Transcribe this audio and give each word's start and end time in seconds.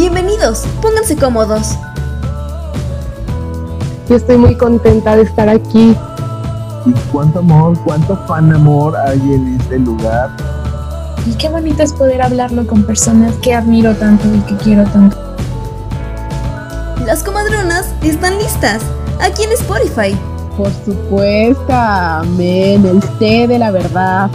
Bienvenidos, 0.00 0.64
pónganse 0.80 1.14
cómodos. 1.14 1.76
Yo 4.08 4.16
estoy 4.16 4.38
muy 4.38 4.56
contenta 4.56 5.14
de 5.14 5.24
estar 5.24 5.46
aquí. 5.46 5.94
Y 6.86 6.92
cuánto 7.12 7.40
amor, 7.40 7.78
cuánto 7.84 8.16
fan 8.26 8.50
amor 8.50 8.96
hay 8.96 9.18
en 9.18 9.60
este 9.60 9.78
lugar. 9.78 10.30
Y 11.26 11.34
qué 11.34 11.50
bonito 11.50 11.82
es 11.82 11.92
poder 11.92 12.22
hablarlo 12.22 12.66
con 12.66 12.82
personas 12.84 13.34
que 13.42 13.52
admiro 13.52 13.94
tanto 13.94 14.26
y 14.34 14.40
que 14.40 14.56
quiero 14.56 14.84
tanto. 14.84 15.18
Las 17.04 17.22
comadronas 17.22 17.92
están 18.02 18.38
listas, 18.38 18.80
aquí 19.20 19.42
en 19.42 19.52
Spotify. 19.52 20.18
Por 20.56 20.72
supuesto, 20.82 21.74
amén, 21.74 22.86
el 22.86 23.00
té 23.18 23.46
de 23.46 23.58
la 23.58 23.70
verdad. 23.70 24.30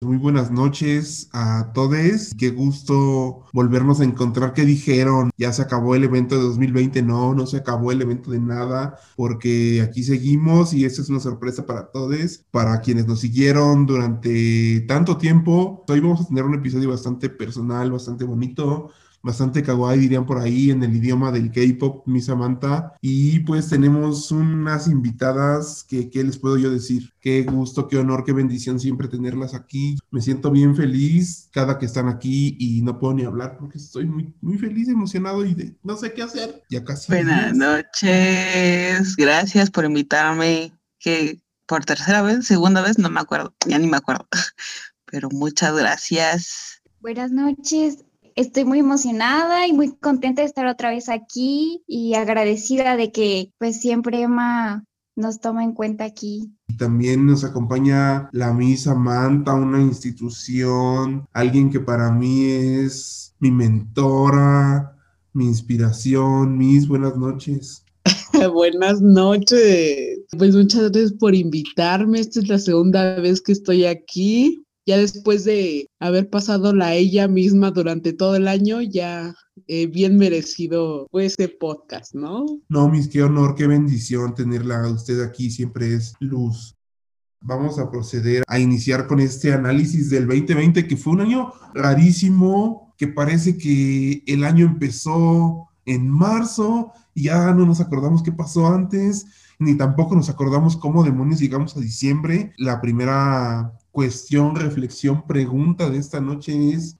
Muy 0.00 0.16
buenas 0.16 0.52
noches 0.52 1.28
a 1.32 1.72
todos. 1.74 2.32
Qué 2.38 2.50
gusto 2.50 3.42
volvernos 3.52 4.00
a 4.00 4.04
encontrar. 4.04 4.52
¿Qué 4.52 4.64
dijeron? 4.64 5.30
Ya 5.36 5.52
se 5.52 5.62
acabó 5.62 5.96
el 5.96 6.04
evento 6.04 6.36
de 6.36 6.42
2020. 6.42 7.02
No, 7.02 7.34
no 7.34 7.48
se 7.48 7.56
acabó 7.56 7.90
el 7.90 8.00
evento 8.00 8.30
de 8.30 8.38
nada, 8.38 8.96
porque 9.16 9.82
aquí 9.82 10.04
seguimos 10.04 10.72
y 10.72 10.84
esta 10.84 11.02
es 11.02 11.08
una 11.08 11.18
sorpresa 11.18 11.66
para 11.66 11.90
todos, 11.90 12.44
para 12.52 12.80
quienes 12.80 13.08
nos 13.08 13.18
siguieron 13.18 13.86
durante 13.86 14.82
tanto 14.82 15.16
tiempo. 15.16 15.84
Hoy 15.88 15.98
vamos 15.98 16.20
a 16.20 16.28
tener 16.28 16.44
un 16.44 16.54
episodio 16.54 16.90
bastante 16.90 17.28
personal, 17.28 17.90
bastante 17.90 18.22
bonito 18.24 18.92
bastante 19.22 19.62
kawaii, 19.62 19.98
dirían 19.98 20.26
por 20.26 20.38
ahí, 20.38 20.70
en 20.70 20.82
el 20.82 20.94
idioma 20.94 21.32
del 21.32 21.50
K-pop, 21.50 22.06
mi 22.06 22.20
Samantha. 22.20 22.94
Y 23.00 23.40
pues 23.40 23.68
tenemos 23.68 24.30
unas 24.30 24.88
invitadas 24.88 25.84
que, 25.88 26.10
¿qué 26.10 26.24
les 26.24 26.38
puedo 26.38 26.56
yo 26.56 26.70
decir? 26.70 27.12
Qué 27.20 27.42
gusto, 27.42 27.88
qué 27.88 27.98
honor, 27.98 28.24
qué 28.24 28.32
bendición 28.32 28.80
siempre 28.80 29.08
tenerlas 29.08 29.54
aquí. 29.54 29.98
Me 30.10 30.20
siento 30.20 30.50
bien 30.50 30.74
feliz 30.76 31.48
cada 31.52 31.78
que 31.78 31.86
están 31.86 32.08
aquí 32.08 32.56
y 32.58 32.82
no 32.82 32.98
puedo 32.98 33.14
ni 33.14 33.24
hablar 33.24 33.56
porque 33.58 33.78
estoy 33.78 34.06
muy, 34.06 34.34
muy 34.40 34.58
feliz, 34.58 34.88
emocionado 34.88 35.44
y 35.44 35.54
de, 35.54 35.76
no 35.82 35.96
sé 35.96 36.12
qué 36.12 36.22
hacer. 36.22 36.62
Ya 36.70 36.84
casi. 36.84 37.12
Buenas 37.12 37.54
noches, 37.54 39.16
gracias 39.16 39.70
por 39.70 39.84
invitarme. 39.84 40.72
Que 41.00 41.40
por 41.66 41.84
tercera 41.84 42.22
vez, 42.22 42.46
segunda 42.46 42.80
vez, 42.80 42.98
no 42.98 43.10
me 43.10 43.20
acuerdo, 43.20 43.54
ya 43.66 43.78
ni 43.78 43.86
me 43.86 43.98
acuerdo. 43.98 44.26
Pero 45.04 45.28
muchas 45.30 45.76
gracias. 45.76 46.82
Buenas 47.00 47.30
noches, 47.30 48.04
estoy 48.38 48.64
muy 48.64 48.78
emocionada 48.78 49.66
y 49.66 49.72
muy 49.72 49.96
contenta 49.96 50.42
de 50.42 50.46
estar 50.46 50.66
otra 50.66 50.90
vez 50.90 51.08
aquí 51.08 51.82
y 51.88 52.14
agradecida 52.14 52.96
de 52.96 53.10
que 53.10 53.52
pues 53.58 53.80
siempre 53.80 54.22
Emma 54.22 54.84
nos 55.16 55.40
toma 55.40 55.64
en 55.64 55.72
cuenta 55.72 56.04
aquí. 56.04 56.52
Y 56.68 56.76
también 56.76 57.26
nos 57.26 57.42
acompaña 57.42 58.28
la 58.32 58.52
Misa 58.52 58.94
Manta, 58.94 59.54
una 59.54 59.82
institución, 59.82 61.26
alguien 61.32 61.70
que 61.70 61.80
para 61.80 62.12
mí 62.12 62.44
es 62.44 63.34
mi 63.40 63.50
mentora, 63.50 64.96
mi 65.32 65.46
inspiración. 65.46 66.56
Mis 66.56 66.86
buenas 66.86 67.16
noches. 67.16 67.84
buenas 68.54 69.00
noches. 69.02 70.20
Pues 70.38 70.54
muchas 70.54 70.92
gracias 70.92 71.12
por 71.14 71.34
invitarme. 71.34 72.20
Esta 72.20 72.38
es 72.38 72.48
la 72.48 72.60
segunda 72.60 73.18
vez 73.18 73.40
que 73.40 73.50
estoy 73.50 73.84
aquí 73.84 74.64
ya 74.88 74.96
después 74.96 75.44
de 75.44 75.90
haber 76.00 76.30
pasado 76.30 76.74
la 76.74 76.94
ella 76.94 77.28
misma 77.28 77.70
durante 77.72 78.14
todo 78.14 78.36
el 78.36 78.48
año, 78.48 78.80
ya 78.80 79.34
eh, 79.66 79.86
bien 79.86 80.16
merecido 80.16 81.06
fue 81.10 81.26
este 81.26 81.46
podcast, 81.46 82.14
¿no? 82.14 82.46
No, 82.70 82.88
mis, 82.88 83.06
qué 83.08 83.22
honor, 83.22 83.54
qué 83.54 83.66
bendición 83.66 84.34
tenerla 84.34 84.82
a 84.82 84.90
usted 84.90 85.20
aquí, 85.20 85.50
siempre 85.50 85.92
es 85.92 86.14
luz. 86.20 86.74
Vamos 87.42 87.78
a 87.78 87.90
proceder 87.90 88.44
a 88.46 88.58
iniciar 88.58 89.06
con 89.06 89.20
este 89.20 89.52
análisis 89.52 90.08
del 90.08 90.26
2020, 90.26 90.88
que 90.88 90.96
fue 90.96 91.12
un 91.12 91.20
año 91.20 91.52
rarísimo, 91.74 92.94
que 92.96 93.08
parece 93.08 93.58
que 93.58 94.22
el 94.26 94.42
año 94.42 94.64
empezó 94.64 95.68
en 95.84 96.08
marzo 96.08 96.92
y 97.12 97.24
ya 97.24 97.52
no 97.52 97.66
nos 97.66 97.82
acordamos 97.82 98.22
qué 98.22 98.32
pasó 98.32 98.66
antes, 98.68 99.26
ni 99.58 99.76
tampoco 99.76 100.16
nos 100.16 100.30
acordamos 100.30 100.78
cómo 100.78 101.04
demonios 101.04 101.40
llegamos 101.40 101.76
a 101.76 101.80
diciembre. 101.80 102.54
La 102.56 102.80
primera 102.80 103.74
cuestión, 103.98 104.54
reflexión, 104.54 105.26
pregunta 105.26 105.90
de 105.90 105.98
esta 105.98 106.20
noche 106.20 106.52
es, 106.72 106.98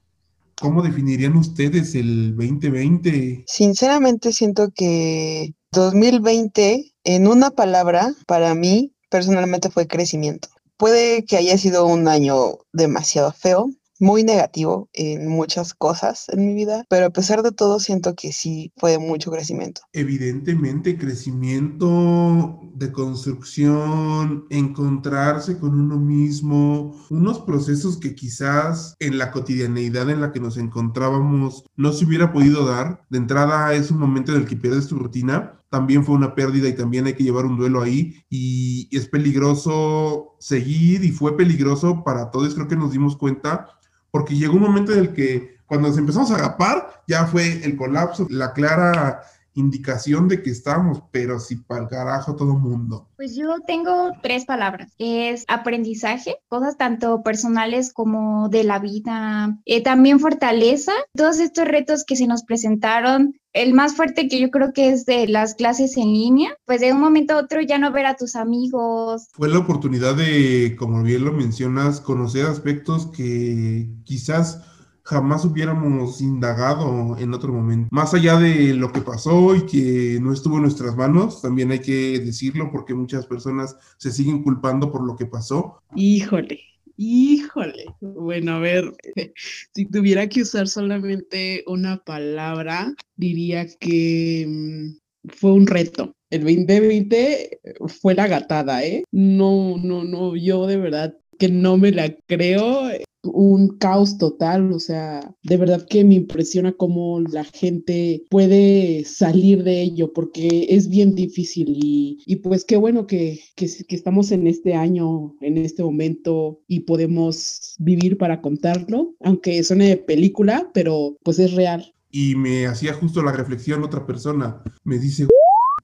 ¿cómo 0.60 0.82
definirían 0.82 1.36
ustedes 1.36 1.94
el 1.94 2.34
2020? 2.36 3.44
Sinceramente 3.47 4.32
siento 4.32 4.72
que 4.75 5.54
2020, 5.70 6.92
en 7.04 7.28
una 7.28 7.53
palabra, 7.53 8.12
para 8.26 8.53
mí 8.56 8.97
personalmente 9.10 9.70
fue 9.70 9.86
crecimiento. 9.86 10.48
Puede 10.76 11.25
que 11.25 11.36
haya 11.36 11.56
sido 11.56 11.86
un 11.86 12.09
año 12.09 12.59
demasiado 12.72 13.30
feo, 13.30 13.70
muy 14.00 14.25
negativo 14.25 14.88
en 14.92 15.28
muchas 15.28 15.75
cosas 15.75 16.26
en 16.28 16.47
mi 16.47 16.54
vida, 16.54 16.84
pero 16.88 17.06
a 17.06 17.10
pesar 17.10 17.42
de 17.42 17.53
todo 17.53 17.81
siento 17.81 18.14
que 18.14 18.32
sí 18.32 18.72
fue 18.76 18.92
de 18.92 18.98
mucho 18.98 19.31
crecimiento. 19.31 19.82
Evidentemente, 19.92 20.98
crecimiento 20.98 22.60
de 22.75 22.92
construcción, 22.92 24.47
encontrarse 24.50 25.59
con 25.59 25.78
uno 25.78 25.98
mismo, 25.98 26.97
unos 27.10 27.41
procesos 27.41 27.98
que 27.98 28.14
quizás 28.14 28.94
en 28.98 29.19
la 29.19 29.31
cotidianeidad 29.31 30.10
en 30.10 30.20
la 30.20 30.32
que 30.32 30.41
nos 30.41 30.56
encontrábamos 30.56 31.65
no 31.76 31.92
se 31.92 32.04
hubiera 32.04 32.32
podido 32.32 32.66
dar. 32.66 33.04
De 33.10 33.19
entrada 33.19 33.75
es 33.75 33.91
un 33.91 33.98
momento 33.98 34.32
en 34.32 34.42
el 34.42 34.47
que 34.47 34.56
pierdes 34.56 34.88
tu 34.88 34.97
rutina, 34.97 35.59
también 35.70 36.04
fue 36.04 36.15
una 36.15 36.34
pérdida 36.34 36.69
y 36.69 36.75
también 36.75 37.06
hay 37.06 37.15
que 37.15 37.25
llevar 37.25 37.44
un 37.44 37.59
duelo 37.59 37.82
ahí 37.82 38.25
y 38.30 38.88
es 38.97 39.06
peligroso 39.06 40.36
seguir 40.38 41.04
y 41.04 41.10
fue 41.10 41.36
peligroso 41.36 42.04
para 42.04 42.30
todos, 42.30 42.54
creo 42.54 42.69
que 42.69 42.76
nos 42.76 42.92
dimos 42.92 43.16
cuenta 43.16 43.78
porque 44.18 44.34
llegó 44.34 44.54
un 44.54 44.62
momento 44.62 44.92
en 44.92 44.98
el 44.98 45.14
que 45.14 45.58
cuando 45.64 45.86
nos 45.86 45.96
empezamos 45.96 46.32
a 46.32 46.34
agapar, 46.34 47.04
ya 47.06 47.24
fue 47.26 47.64
el 47.64 47.76
colapso, 47.76 48.26
la 48.28 48.52
clara 48.52 49.22
indicación 49.58 50.28
de 50.28 50.42
que 50.42 50.50
estamos, 50.50 51.02
pero 51.10 51.41
si 51.41 51.56
para 51.56 51.82
el 51.82 51.88
carajo 51.88 52.36
todo 52.36 52.54
mundo. 52.54 53.08
Pues 53.16 53.34
yo 53.34 53.56
tengo 53.66 54.12
tres 54.22 54.44
palabras, 54.44 54.92
es 54.98 55.44
aprendizaje, 55.48 56.36
cosas 56.48 56.76
tanto 56.76 57.22
personales 57.22 57.92
como 57.92 58.48
de 58.48 58.64
la 58.64 58.78
vida, 58.78 59.58
eh, 59.64 59.82
también 59.82 60.20
fortaleza, 60.20 60.92
todos 61.14 61.38
estos 61.38 61.66
retos 61.66 62.04
que 62.04 62.16
se 62.16 62.26
nos 62.26 62.44
presentaron, 62.44 63.34
el 63.52 63.74
más 63.74 63.94
fuerte 63.94 64.28
que 64.28 64.38
yo 64.38 64.50
creo 64.50 64.72
que 64.72 64.91
es 64.91 65.04
de 65.04 65.26
las 65.26 65.54
clases 65.54 65.97
en 65.97 66.12
línea, 66.12 66.56
pues 66.64 66.80
de 66.80 66.92
un 66.92 67.00
momento 67.00 67.34
a 67.34 67.38
otro 67.38 67.60
ya 67.60 67.78
no 67.78 67.91
ver 67.92 68.06
a 68.06 68.16
tus 68.16 68.36
amigos. 68.36 69.28
Fue 69.32 69.48
la 69.48 69.58
oportunidad 69.58 70.14
de, 70.14 70.76
como 70.78 71.02
bien 71.02 71.24
lo 71.24 71.32
mencionas, 71.32 72.00
conocer 72.00 72.47
aspectos 72.47 73.06
que 73.06 73.88
quizás 74.04 74.62
jamás 75.08 75.42
hubiéramos 75.46 76.20
indagado 76.20 77.16
en 77.19 77.32
otro 77.32 77.50
momento. 77.50 77.88
Más 77.91 78.12
allá 78.12 78.38
de 78.38 78.74
lo 78.74 78.92
que 78.92 79.00
pasó 79.00 79.56
y 79.56 79.64
que 79.64 80.19
no 80.20 80.34
estuvo 80.34 80.56
en 80.56 80.62
nuestras 80.62 80.96
manos, 80.96 81.41
también 81.41 81.70
hay 81.70 81.78
que 81.78 82.19
decirlo 82.19 82.70
porque 82.70 82.92
muchas 82.92 83.26
personas 83.26 83.74
se 83.97 84.12
siguen 84.12 84.42
culpando 84.42 84.92
por 84.92 85.02
lo 85.06 85.16
que 85.16 85.24
pasó. 85.24 85.82
Híjole, 85.97 86.60
híjole. 86.98 87.86
Bueno, 88.02 88.56
a 88.56 88.58
ver, 88.58 88.92
si 89.74 89.86
tuviera 89.86 90.28
que 90.28 90.42
usar 90.42 90.68
solamente 90.68 91.64
una 91.66 91.97
palabra, 92.04 92.92
diría 93.16 93.66
que 93.80 94.44
mm, 94.47 95.30
fue 95.30 95.52
un 95.52 95.66
reto. 95.66 96.12
El 96.28 96.41
2020 96.41 97.60
fue 98.02 98.14
la 98.14 98.26
gatada, 98.26 98.84
¿eh? 98.84 99.04
No, 99.10 99.78
no, 99.78 100.04
no, 100.04 100.36
yo 100.36 100.66
de 100.66 100.76
verdad 100.76 101.14
que 101.38 101.49
no 101.49 101.76
me 101.76 101.93
la 101.93 102.15
creo 102.26 102.91
un 103.25 103.78
caos 103.78 104.19
total, 104.19 104.72
o 104.72 104.78
sea, 104.78 105.34
de 105.43 105.56
verdad 105.56 105.87
que 105.88 106.04
me 106.04 106.15
impresiona 106.15 106.72
cómo 106.72 107.21
la 107.21 107.44
gente 107.44 108.25
puede 108.31 109.04
salir 109.04 109.65
de 109.65 109.82
ello, 109.82 110.12
porque 110.12 110.66
es 110.69 110.88
bien 110.88 111.15
difícil 111.15 111.78
y, 111.82 112.37
pues 112.43 112.65
qué 112.65 112.77
bueno 112.77 113.06
que, 113.06 113.41
que, 113.56 113.66
estamos 113.88 114.31
en 114.31 114.47
este 114.47 114.75
año, 114.75 115.34
en 115.41 115.59
este 115.59 115.82
momento 115.82 116.60
y 116.69 116.81
podemos 116.81 117.75
vivir 117.78 118.16
para 118.16 118.41
contarlo, 118.41 119.15
aunque 119.21 119.62
suene 119.65 119.89
de 119.89 119.97
película, 119.97 120.71
pero 120.72 121.16
pues 121.22 121.39
es 121.39 121.53
real. 121.54 121.92
Y 122.10 122.34
me 122.36 122.66
hacía 122.66 122.95
justo 122.95 123.22
la 123.22 123.33
reflexión 123.33 123.83
otra 123.83 124.07
persona, 124.07 124.62
me 124.84 124.98
dice, 124.98 125.27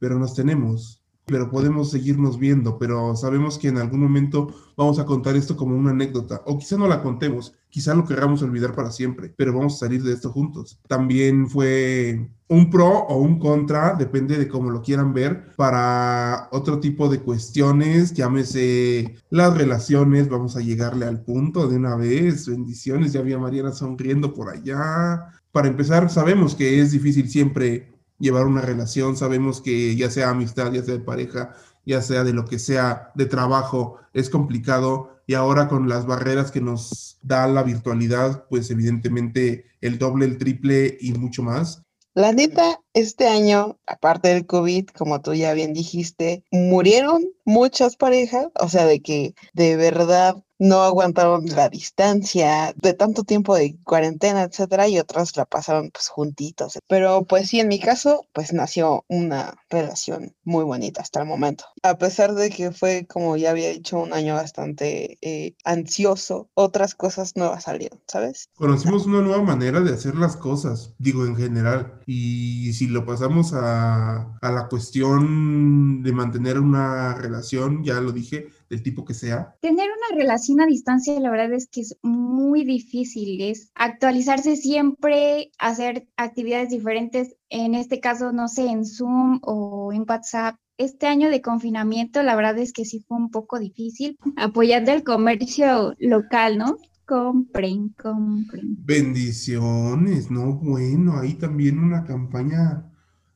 pero 0.01 0.19
nos 0.19 0.35
tenemos 0.35 1.04
pero 1.27 1.51
podemos 1.51 1.91
seguirnos 1.91 2.39
viendo, 2.39 2.79
pero 2.79 3.17
sabemos 3.17 3.59
que 3.59 3.69
en 3.69 3.79
algún 3.79 4.01
momento 4.01 4.55
vamos 4.77 4.99
a 4.99 5.07
contar 5.07 5.37
esto 5.37 5.57
como 5.57 5.77
una 5.77 5.91
anécdota, 5.91 6.43
o 6.45 6.59
quizá 6.59 6.77
no 6.77 6.87
la 6.87 7.03
contemos, 7.03 7.55
quizá 7.71 7.95
lo 7.95 8.05
queramos 8.05 8.43
olvidar 8.43 8.75
para 8.75 8.91
siempre, 8.91 9.33
pero 9.37 9.53
vamos 9.53 9.75
a 9.75 9.87
salir 9.87 10.03
de 10.03 10.13
esto 10.13 10.31
juntos. 10.31 10.79
También 10.87 11.49
fue 11.49 12.29
un 12.49 12.71
pro 12.71 12.89
o 12.89 13.17
un 13.17 13.39
contra, 13.39 13.95
depende 13.95 14.37
de 14.37 14.49
cómo 14.49 14.71
lo 14.71 14.83
quieran 14.83 15.15
ver, 15.15 15.55
para 15.57 16.49
otro 16.53 16.79
tipo 16.79 17.09
de 17.09 17.21
cuestiones, 17.21 18.13
llámese 18.13 19.17
las 19.31 19.57
relaciones, 19.57 20.29
vamos 20.29 20.57
a 20.57 20.61
llegarle 20.61 21.07
al 21.07 21.23
punto 21.23 21.69
de 21.69 21.77
una 21.77 21.97
vez, 21.97 22.49
bendiciones, 22.49 23.13
ya 23.13 23.21
había 23.21 23.39
Mariana 23.39 23.73
sonriendo 23.73 24.35
por 24.35 24.51
allá. 24.51 25.31
Para 25.53 25.69
empezar, 25.69 26.11
sabemos 26.11 26.55
que 26.55 26.81
es 26.81 26.91
difícil 26.91 27.29
siempre 27.31 27.94
llevar 28.19 28.47
una 28.47 28.61
relación, 28.61 29.17
sabemos 29.17 29.61
que 29.61 29.97
ya 29.97 30.11
sea 30.11 30.31
amistad, 30.31 30.73
ya 30.73 30.83
sea 30.83 30.95
de 30.95 31.01
pareja, 31.01 31.55
ya 31.85 32.03
sea 32.03 32.25
de 32.25 32.33
lo 32.33 32.45
que 32.45 32.59
sea, 32.59 33.13
de 33.15 33.27
trabajo, 33.27 33.99
es 34.13 34.31
complicado. 34.31 35.11
Y 35.27 35.35
ahora 35.35 35.69
con 35.69 35.89
las 35.89 36.07
barreras 36.07 36.51
que 36.51 36.61
nos 36.61 37.19
da 37.23 37.47
la 37.47 37.63
virtualidad, 37.63 38.47
pues 38.49 38.71
evidentemente 38.71 39.67
el 39.81 39.99
doble, 39.99 40.27
el 40.27 40.39
triple 40.39 40.99
y 41.01 41.13
mucho 41.15 41.43
más. 41.43 41.83
La 42.15 42.33
neta, 42.33 42.81
este 42.93 43.27
año, 43.27 43.77
aparte 43.87 44.29
del 44.29 44.47
COVID, 44.47 44.87
como 44.91 45.21
tú 45.21 45.35
ya 45.35 45.53
bien 45.53 45.73
dijiste, 45.73 46.45
murieron 46.53 47.25
muchas 47.45 47.97
parejas, 47.97 48.49
o 48.61 48.69
sea, 48.69 48.87
de 48.87 49.01
que 49.01 49.35
de 49.53 49.75
verdad 49.75 50.44
no 50.59 50.83
aguantaron 50.83 51.47
la 51.47 51.69
distancia 51.69 52.75
de 52.77 52.95
tanto 52.95 53.25
tiempo 53.25 53.55
de 53.55 53.77
cuarentena, 53.85 54.43
etcétera, 54.43 54.89
y 54.89 54.99
otras 54.99 55.37
la 55.37 55.45
pasaron 55.45 55.91
pues 55.91 56.09
juntitos. 56.09 56.79
Pero 56.87 57.25
pues 57.25 57.49
sí, 57.49 57.61
en 57.61 57.69
mi 57.69 57.81
caso, 57.81 58.27
pues 58.33 58.53
nació 58.53 59.05
una 59.09 59.55
relación 59.69 60.35
muy 60.45 60.65
bonita 60.65 61.03
hasta 61.03 61.21
el 61.21 61.27
momento. 61.27 61.65
A 61.83 61.99
pesar 61.99 62.35
de 62.35 62.51
que 62.51 62.73
fue, 62.73 63.07
como 63.07 63.37
ya 63.37 63.51
había 63.51 63.71
dicho, 63.71 63.99
un 63.99 64.13
año 64.13 64.35
bastante 64.35 65.19
eh, 65.23 65.55
ansioso, 65.65 66.49
otras 66.55 66.95
cosas 66.95 67.37
nuevas 67.37 67.65
salieron, 67.65 68.01
¿sabes? 68.07 68.51
Conocimos 68.55 69.07
una 69.07 69.21
nueva 69.21 69.43
manera 69.43 69.81
de 69.81 69.93
hacer 69.93 70.15
las 70.17 70.37
cosas, 70.37 70.95
digo 70.99 71.27
en 71.27 71.37
general, 71.37 72.01
y 72.07 72.73
si 72.75 72.87
lo 72.87 73.05
pasamos 73.05 73.53
a, 73.55 74.37
a 74.41 74.53
la 74.53 74.69
cuestión 74.69 76.03
de 76.03 76.13
mantener 76.13 76.59
una 76.59 77.15
relación, 77.15 77.83
ya 77.85 78.01
lo 78.01 78.13
dije, 78.13 78.49
del 78.69 78.83
tipo 78.83 79.05
que 79.05 79.15
sea. 79.15 79.57
Tener 79.61 79.87
una 79.87 80.19
relación 80.19 80.61
a 80.61 80.67
distancia, 80.67 81.19
la 81.21 81.31
verdad 81.31 81.53
es 81.53 81.69
que 81.69 81.83
es 81.83 81.97
muy 82.03 82.65
difícil, 82.65 83.41
es 83.41 83.71
actualizarse 83.75 84.57
siempre, 84.57 85.53
hacer 85.59 86.09
actividades 86.17 86.71
diferentes, 86.71 87.37
en 87.49 87.75
este 87.75 88.01
caso, 88.01 88.33
no 88.33 88.49
sé, 88.49 88.67
en 88.67 88.85
Zoom 88.85 89.41
o 89.43 89.93
en 89.93 90.05
WhatsApp. 90.09 90.57
Este 90.77 91.07
año 91.07 91.31
de 91.31 91.41
confinamiento, 91.41 92.23
la 92.23 92.35
verdad 92.35 92.59
es 92.59 92.73
que 92.73 92.85
sí 92.85 93.05
fue 93.07 93.17
un 93.17 93.31
poco 93.31 93.61
difícil, 93.61 94.19
apoyando 94.37 94.93
el 94.93 95.05
comercio 95.05 95.95
local, 96.01 96.59
¿no? 96.59 96.77
Compren, 97.07 97.91
compren. 97.91 98.77
Bendiciones, 98.85 100.31
no, 100.31 100.55
bueno, 100.55 101.19
ahí 101.19 101.35
también 101.35 101.79
una 101.79 102.05
campaña. 102.05 102.91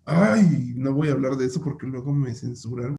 Ay, 0.05 0.73
no 0.75 0.95
voy 0.95 1.09
a 1.09 1.13
hablar 1.13 1.37
de 1.37 1.47
eso 1.47 1.63
porque 1.63 1.87
luego 1.87 2.13
me 2.13 2.35
censuran 2.35 2.98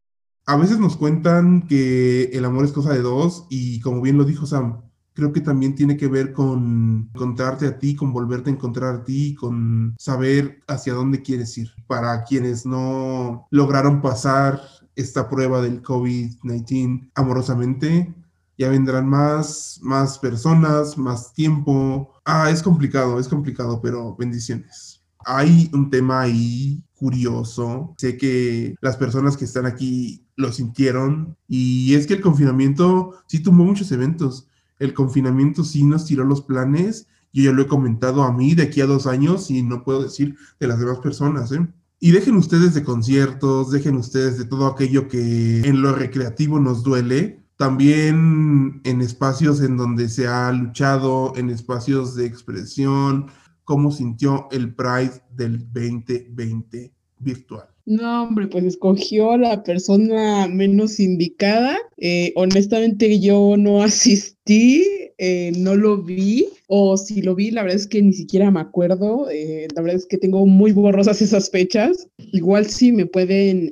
a 0.49 0.55
veces 0.55 0.79
nos 0.79 0.97
cuentan 0.97 1.67
que 1.67 2.23
el 2.33 2.43
amor 2.43 2.65
es 2.65 2.71
cosa 2.71 2.91
de 2.91 3.03
dos 3.03 3.45
y 3.51 3.79
como 3.81 4.01
bien 4.01 4.17
lo 4.17 4.25
dijo 4.25 4.47
Sam, 4.47 4.81
creo 5.13 5.31
que 5.31 5.41
también 5.41 5.75
tiene 5.75 5.95
que 5.95 6.07
ver 6.07 6.33
con 6.33 7.11
encontrarte 7.13 7.67
a 7.67 7.77
ti, 7.77 7.95
con 7.95 8.11
volverte 8.11 8.49
a 8.49 8.53
encontrar 8.53 8.95
a 8.95 9.03
ti, 9.03 9.35
con 9.35 9.95
saber 9.99 10.63
hacia 10.67 10.95
dónde 10.95 11.21
quieres 11.21 11.55
ir. 11.59 11.69
Para 11.85 12.23
quienes 12.23 12.65
no 12.65 13.45
lograron 13.51 14.01
pasar 14.01 14.59
esta 14.95 15.29
prueba 15.29 15.61
del 15.61 15.83
COVID-19 15.83 17.11
amorosamente, 17.13 18.11
ya 18.57 18.69
vendrán 18.69 19.07
más, 19.07 19.79
más 19.83 20.17
personas, 20.17 20.97
más 20.97 21.31
tiempo. 21.31 22.15
Ah, 22.25 22.49
es 22.49 22.63
complicado, 22.63 23.19
es 23.19 23.27
complicado, 23.27 23.79
pero 23.83 24.15
bendiciones. 24.15 24.88
Hay 25.31 25.69
un 25.73 25.91
tema 25.91 26.21
ahí 26.21 26.83
curioso. 26.95 27.93
Sé 27.99 28.17
que 28.17 28.73
las 28.81 28.97
personas 28.97 29.37
que 29.37 29.45
están 29.45 29.67
aquí 29.67 30.25
lo 30.35 30.51
sintieron 30.51 31.37
y 31.47 31.93
es 31.93 32.07
que 32.07 32.15
el 32.15 32.21
confinamiento 32.21 33.13
sí 33.27 33.39
tumbó 33.39 33.63
muchos 33.63 33.91
eventos. 33.91 34.47
El 34.79 34.95
confinamiento 34.95 35.63
sí 35.63 35.83
nos 35.83 36.05
tiró 36.05 36.23
los 36.23 36.41
planes. 36.41 37.07
Yo 37.31 37.43
ya 37.43 37.51
lo 37.51 37.61
he 37.61 37.67
comentado 37.67 38.23
a 38.23 38.33
mí 38.33 38.55
de 38.55 38.63
aquí 38.63 38.81
a 38.81 38.87
dos 38.87 39.05
años 39.05 39.51
y 39.51 39.61
no 39.61 39.83
puedo 39.83 40.01
decir 40.01 40.35
de 40.59 40.67
las 40.67 40.79
demás 40.79 40.97
personas. 40.97 41.51
¿eh? 41.51 41.67
Y 41.99 42.09
dejen 42.09 42.35
ustedes 42.35 42.73
de 42.73 42.83
conciertos, 42.83 43.69
dejen 43.69 43.97
ustedes 43.97 44.39
de 44.39 44.45
todo 44.45 44.65
aquello 44.65 45.07
que 45.07 45.59
en 45.61 45.83
lo 45.83 45.93
recreativo 45.93 46.59
nos 46.59 46.81
duele. 46.81 47.43
También 47.55 48.81
en 48.83 49.01
espacios 49.01 49.61
en 49.61 49.77
donde 49.77 50.09
se 50.09 50.27
ha 50.27 50.51
luchado, 50.53 51.33
en 51.35 51.51
espacios 51.51 52.15
de 52.15 52.25
expresión, 52.25 53.27
cómo 53.69 53.91
sintió 53.91 54.47
el 54.49 54.73
Pride 54.73 55.21
del 55.29 55.59
2020 55.71 56.91
virtual. 57.19 57.67
No, 57.85 58.23
hombre, 58.23 58.47
pues 58.47 58.63
escogió 58.63 59.37
la 59.37 59.61
persona 59.61 60.47
menos 60.47 60.99
indicada. 60.99 61.77
Eh, 61.97 62.33
honestamente 62.35 63.19
yo 63.19 63.57
no 63.59 63.83
asistí, 63.83 64.83
eh, 65.19 65.51
no 65.55 65.75
lo 65.75 66.01
vi, 66.01 66.47
o 66.65 66.97
si 66.97 67.21
lo 67.21 67.35
vi, 67.35 67.51
la 67.51 67.61
verdad 67.61 67.77
es 67.77 67.85
que 67.85 68.01
ni 68.01 68.13
siquiera 68.13 68.49
me 68.49 68.59
acuerdo. 68.59 69.29
Eh, 69.29 69.67
la 69.75 69.83
verdad 69.83 69.97
es 69.97 70.07
que 70.07 70.17
tengo 70.17 70.47
muy 70.47 70.71
borrosas 70.71 71.21
esas 71.21 71.51
fechas. 71.51 72.07
Igual 72.17 72.65
sí 72.65 72.91
me 72.91 73.05
pueden 73.05 73.71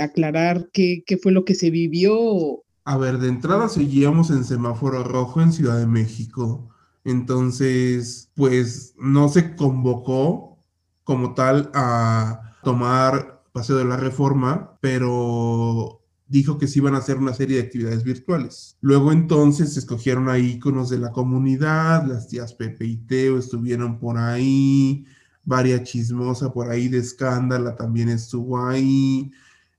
aclarar 0.00 0.70
qué, 0.72 1.04
qué 1.06 1.18
fue 1.18 1.30
lo 1.30 1.44
que 1.44 1.54
se 1.54 1.70
vivió. 1.70 2.64
A 2.84 2.96
ver, 2.96 3.18
de 3.18 3.28
entrada 3.28 3.68
seguíamos 3.68 4.30
en 4.30 4.42
semáforo 4.42 5.04
rojo 5.04 5.40
en 5.40 5.52
Ciudad 5.52 5.78
de 5.78 5.86
México. 5.86 6.73
Entonces, 7.04 8.30
pues 8.34 8.94
no 8.98 9.28
se 9.28 9.54
convocó 9.56 10.58
como 11.04 11.34
tal 11.34 11.70
a 11.74 12.56
tomar 12.62 13.44
Paseo 13.52 13.76
de 13.76 13.84
la 13.84 13.96
Reforma, 13.96 14.78
pero 14.80 16.00
dijo 16.26 16.58
que 16.58 16.66
se 16.66 16.78
iban 16.78 16.94
a 16.94 16.98
hacer 16.98 17.18
una 17.18 17.34
serie 17.34 17.58
de 17.58 17.62
actividades 17.62 18.02
virtuales. 18.02 18.76
Luego 18.80 19.12
entonces 19.12 19.76
escogieron 19.76 20.28
a 20.28 20.38
íconos 20.38 20.90
de 20.90 20.98
la 20.98 21.12
comunidad, 21.12 22.06
las 22.06 22.28
tías 22.28 22.54
Pepe 22.54 22.86
y 22.86 22.96
Teo 22.96 23.38
estuvieron 23.38 23.98
por 23.98 24.16
ahí, 24.18 25.04
Varia 25.44 25.82
Chismosa 25.82 26.52
por 26.52 26.70
ahí 26.70 26.88
de 26.88 26.98
Escándala 26.98 27.76
también 27.76 28.08
estuvo 28.08 28.66
ahí. 28.66 29.30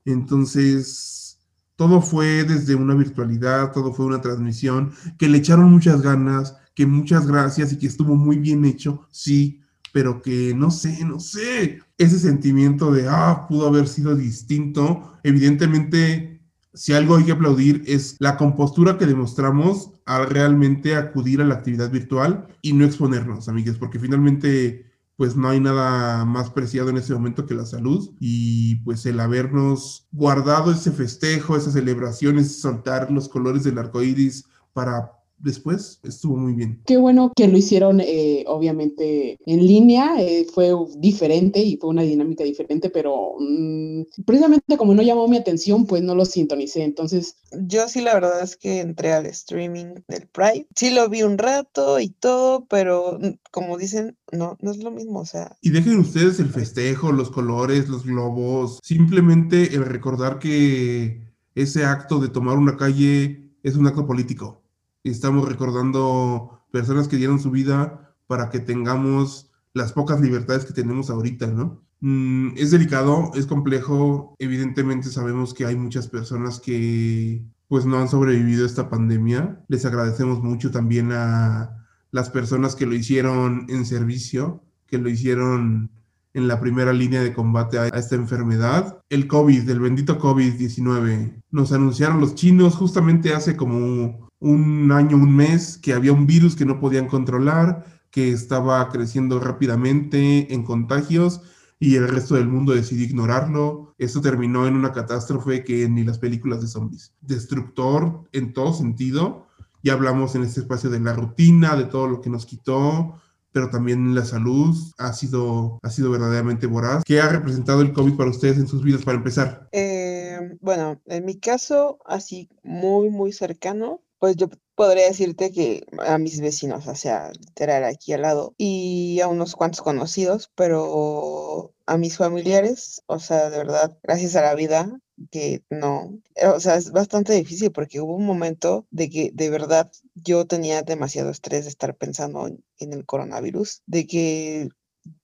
Entonces, 0.04 1.38
todo 1.74 2.00
fue 2.00 2.44
desde 2.44 2.74
una 2.74 2.94
virtualidad, 2.94 3.72
todo 3.72 3.92
fue 3.92 4.06
una 4.06 4.20
transmisión 4.20 4.92
que 5.18 5.28
le 5.28 5.38
echaron 5.38 5.70
muchas 5.70 6.00
ganas, 6.00 6.56
que 6.76 6.86
muchas 6.86 7.26
gracias 7.26 7.72
y 7.72 7.78
que 7.78 7.86
estuvo 7.86 8.14
muy 8.14 8.36
bien 8.36 8.64
hecho, 8.66 9.08
sí, 9.10 9.62
pero 9.92 10.20
que 10.20 10.54
no 10.54 10.70
sé, 10.70 11.04
no 11.04 11.18
sé, 11.18 11.80
ese 11.96 12.18
sentimiento 12.18 12.92
de, 12.92 13.08
ah, 13.08 13.46
pudo 13.48 13.66
haber 13.66 13.88
sido 13.88 14.14
distinto, 14.14 15.18
evidentemente, 15.22 16.42
si 16.74 16.92
algo 16.92 17.16
hay 17.16 17.24
que 17.24 17.32
aplaudir 17.32 17.82
es 17.86 18.16
la 18.18 18.36
compostura 18.36 18.98
que 18.98 19.06
demostramos 19.06 19.92
al 20.04 20.28
realmente 20.28 20.94
acudir 20.94 21.40
a 21.40 21.46
la 21.46 21.54
actividad 21.54 21.90
virtual 21.90 22.46
y 22.60 22.74
no 22.74 22.84
exponernos, 22.84 23.48
amigues, 23.48 23.78
porque 23.78 23.98
finalmente 23.98 24.84
pues 25.16 25.34
no 25.34 25.48
hay 25.48 25.60
nada 25.60 26.26
más 26.26 26.50
preciado 26.50 26.90
en 26.90 26.98
ese 26.98 27.14
momento 27.14 27.46
que 27.46 27.54
la 27.54 27.64
salud 27.64 28.10
y 28.20 28.76
pues 28.84 29.06
el 29.06 29.18
habernos 29.18 30.06
guardado 30.12 30.70
ese 30.70 30.92
festejo, 30.92 31.56
esa 31.56 31.70
celebración, 31.70 32.38
ese 32.38 32.60
soltar 32.60 33.10
los 33.10 33.30
colores 33.30 33.64
del 33.64 33.78
arco 33.78 34.02
iris 34.02 34.44
para 34.74 35.15
después 35.38 36.00
estuvo 36.02 36.36
muy 36.36 36.54
bien. 36.54 36.80
Qué 36.86 36.96
bueno 36.96 37.32
que 37.34 37.48
lo 37.48 37.56
hicieron, 37.56 38.00
eh, 38.00 38.44
obviamente, 38.46 39.38
en 39.46 39.66
línea, 39.66 40.20
eh, 40.20 40.46
fue 40.52 40.72
diferente 40.98 41.60
y 41.60 41.76
fue 41.76 41.90
una 41.90 42.02
dinámica 42.02 42.44
diferente, 42.44 42.90
pero 42.90 43.34
mm, 43.38 44.02
precisamente 44.24 44.76
como 44.76 44.94
no 44.94 45.02
llamó 45.02 45.28
mi 45.28 45.36
atención, 45.36 45.86
pues 45.86 46.02
no 46.02 46.14
lo 46.14 46.24
sintonicé, 46.24 46.84
entonces... 46.84 47.36
Yo 47.68 47.88
sí, 47.88 48.02
la 48.02 48.14
verdad 48.14 48.42
es 48.42 48.56
que 48.56 48.80
entré 48.80 49.12
al 49.12 49.26
streaming 49.26 49.94
del 50.08 50.26
Pride, 50.28 50.66
sí 50.74 50.90
lo 50.90 51.08
vi 51.08 51.22
un 51.22 51.38
rato 51.38 51.98
y 52.00 52.10
todo, 52.10 52.66
pero 52.66 53.18
mm, 53.20 53.38
como 53.50 53.78
dicen, 53.78 54.16
no, 54.32 54.56
no 54.60 54.70
es 54.70 54.78
lo 54.78 54.90
mismo, 54.90 55.20
o 55.20 55.26
sea... 55.26 55.56
Y 55.60 55.70
dejen 55.70 55.98
ustedes 55.98 56.40
el 56.40 56.48
festejo, 56.48 57.12
los 57.12 57.30
colores, 57.30 57.88
los 57.88 58.04
globos, 58.04 58.80
simplemente 58.82 59.74
el 59.74 59.84
recordar 59.84 60.38
que 60.38 61.22
ese 61.54 61.84
acto 61.84 62.18
de 62.18 62.28
tomar 62.28 62.58
una 62.58 62.76
calle 62.76 63.50
es 63.62 63.76
un 63.76 63.86
acto 63.86 64.06
político 64.06 64.65
estamos 65.10 65.48
recordando 65.48 66.62
personas 66.70 67.08
que 67.08 67.16
dieron 67.16 67.40
su 67.40 67.50
vida 67.50 68.14
para 68.26 68.50
que 68.50 68.60
tengamos 68.60 69.50
las 69.72 69.92
pocas 69.92 70.20
libertades 70.20 70.64
que 70.64 70.72
tenemos 70.72 71.10
ahorita, 71.10 71.46
¿no? 71.48 71.82
Mm, 72.00 72.56
es 72.56 72.70
delicado, 72.70 73.30
es 73.34 73.46
complejo, 73.46 74.34
evidentemente 74.38 75.08
sabemos 75.08 75.54
que 75.54 75.66
hay 75.66 75.76
muchas 75.76 76.08
personas 76.08 76.60
que 76.60 77.44
pues 77.68 77.84
no 77.84 77.98
han 77.98 78.08
sobrevivido 78.08 78.64
a 78.64 78.66
esta 78.66 78.88
pandemia. 78.88 79.64
Les 79.68 79.84
agradecemos 79.84 80.42
mucho 80.42 80.70
también 80.70 81.10
a 81.12 81.86
las 82.10 82.30
personas 82.30 82.76
que 82.76 82.86
lo 82.86 82.94
hicieron 82.94 83.66
en 83.68 83.84
servicio, 83.84 84.62
que 84.86 84.98
lo 84.98 85.08
hicieron 85.08 85.90
en 86.34 86.48
la 86.48 86.60
primera 86.60 86.92
línea 86.92 87.22
de 87.22 87.32
combate 87.32 87.78
a 87.78 87.88
esta 87.88 88.14
enfermedad. 88.14 89.00
El 89.08 89.26
COVID, 89.26 89.68
el 89.68 89.80
bendito 89.80 90.18
COVID-19, 90.18 91.42
nos 91.50 91.72
anunciaron 91.72 92.20
los 92.20 92.34
chinos 92.34 92.76
justamente 92.76 93.34
hace 93.34 93.56
como 93.56 94.25
un 94.40 94.92
año, 94.92 95.16
un 95.16 95.34
mes, 95.34 95.78
que 95.78 95.92
había 95.92 96.12
un 96.12 96.26
virus 96.26 96.56
que 96.56 96.66
no 96.66 96.80
podían 96.80 97.08
controlar, 97.08 97.84
que 98.10 98.30
estaba 98.30 98.88
creciendo 98.90 99.40
rápidamente 99.40 100.52
en 100.52 100.62
contagios 100.62 101.42
y 101.78 101.96
el 101.96 102.08
resto 102.08 102.34
del 102.34 102.48
mundo 102.48 102.72
decidió 102.74 103.04
ignorarlo. 103.04 103.94
Esto 103.98 104.20
terminó 104.20 104.66
en 104.66 104.76
una 104.76 104.92
catástrofe 104.92 105.64
que 105.64 105.88
ni 105.88 106.04
las 106.04 106.18
películas 106.18 106.60
de 106.60 106.68
zombies. 106.68 107.12
Destructor 107.20 108.24
en 108.32 108.52
todo 108.52 108.72
sentido. 108.72 109.46
Ya 109.82 109.92
hablamos 109.92 110.34
en 110.34 110.42
este 110.42 110.60
espacio 110.60 110.90
de 110.90 111.00
la 111.00 111.12
rutina, 111.12 111.76
de 111.76 111.84
todo 111.84 112.08
lo 112.08 112.20
que 112.20 112.30
nos 112.30 112.46
quitó, 112.46 113.20
pero 113.52 113.70
también 113.70 114.14
la 114.14 114.24
salud 114.24 114.74
ha 114.98 115.12
sido, 115.12 115.78
ha 115.82 115.90
sido 115.90 116.10
verdaderamente 116.10 116.66
voraz. 116.66 117.04
¿Qué 117.04 117.20
ha 117.20 117.28
representado 117.28 117.82
el 117.82 117.92
COVID 117.92 118.16
para 118.16 118.30
ustedes 118.30 118.58
en 118.58 118.66
sus 118.66 118.82
vidas 118.82 119.04
para 119.04 119.18
empezar? 119.18 119.68
Eh, 119.72 120.56
bueno, 120.60 121.00
en 121.06 121.24
mi 121.24 121.38
caso, 121.38 121.98
así 122.06 122.48
muy, 122.62 123.10
muy 123.10 123.32
cercano, 123.32 124.00
pues 124.18 124.36
yo 124.36 124.48
podría 124.74 125.06
decirte 125.06 125.52
que 125.52 125.84
a 125.98 126.18
mis 126.18 126.40
vecinos, 126.40 126.86
o 126.86 126.94
sea, 126.94 127.32
literal 127.32 127.84
aquí 127.84 128.12
al 128.12 128.22
lado, 128.22 128.54
y 128.58 129.20
a 129.20 129.28
unos 129.28 129.54
cuantos 129.54 129.82
conocidos, 129.82 130.50
pero 130.54 131.74
a 131.86 131.96
mis 131.96 132.16
familiares, 132.16 133.02
o 133.06 133.18
sea, 133.18 133.50
de 133.50 133.58
verdad, 133.58 133.98
gracias 134.02 134.36
a 134.36 134.42
la 134.42 134.54
vida, 134.54 135.00
que 135.30 135.62
no, 135.70 136.20
o 136.54 136.60
sea, 136.60 136.76
es 136.76 136.92
bastante 136.92 137.32
difícil 137.32 137.72
porque 137.72 138.00
hubo 138.00 138.16
un 138.16 138.26
momento 138.26 138.86
de 138.90 139.08
que 139.08 139.30
de 139.32 139.48
verdad 139.50 139.90
yo 140.14 140.46
tenía 140.46 140.82
demasiado 140.82 141.30
estrés 141.30 141.64
de 141.64 141.70
estar 141.70 141.96
pensando 141.96 142.46
en, 142.46 142.62
en 142.78 142.92
el 142.92 143.06
coronavirus, 143.06 143.82
de 143.86 144.06
que 144.06 144.68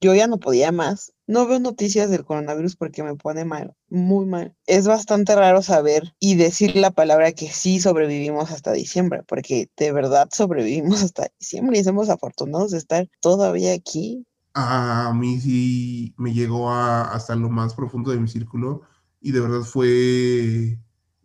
yo 0.00 0.14
ya 0.14 0.26
no 0.26 0.38
podía 0.38 0.72
más. 0.72 1.12
No 1.26 1.46
veo 1.46 1.60
noticias 1.60 2.10
del 2.10 2.24
coronavirus 2.24 2.76
porque 2.76 3.02
me 3.02 3.14
pone 3.14 3.44
mal, 3.44 3.74
muy 3.88 4.26
mal. 4.26 4.54
Es 4.66 4.86
bastante 4.86 5.34
raro 5.34 5.62
saber 5.62 6.14
y 6.18 6.34
decir 6.34 6.76
la 6.76 6.90
palabra 6.90 7.32
que 7.32 7.48
sí 7.48 7.80
sobrevivimos 7.80 8.50
hasta 8.50 8.72
diciembre, 8.72 9.22
porque 9.26 9.70
de 9.76 9.92
verdad 9.92 10.28
sobrevivimos 10.32 11.02
hasta 11.02 11.30
diciembre 11.38 11.78
y 11.78 11.84
somos 11.84 12.08
afortunados 12.08 12.72
de 12.72 12.78
estar 12.78 13.08
todavía 13.20 13.72
aquí. 13.72 14.26
A 14.54 15.12
mí 15.14 15.40
sí 15.40 16.14
me 16.18 16.34
llegó 16.34 16.70
a, 16.70 17.12
hasta 17.12 17.34
lo 17.34 17.48
más 17.48 17.74
profundo 17.74 18.10
de 18.10 18.20
mi 18.20 18.28
círculo 18.28 18.82
y 19.20 19.32
de 19.32 19.40
verdad 19.40 19.62
fue 19.62 20.78